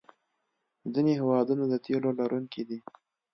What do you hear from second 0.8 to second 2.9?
ځینې هېوادونه د تیلو لرونکي دي.